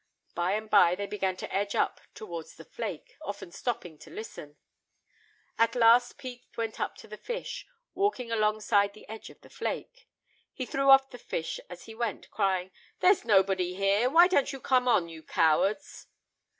[0.33, 4.57] By and by they began to edge up towards the flake, often stopping to listen.
[5.59, 10.07] At last Pete went up to the fish; walking along the edge of the flake,
[10.51, 14.59] he threw off the fish as he went, crying, "There's nobody here; why don't you
[14.59, 16.07] come on, you cowards."